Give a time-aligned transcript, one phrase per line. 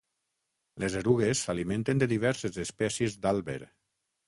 [0.83, 3.61] Les erugues s'alimenten de diverses espècies d'àlber.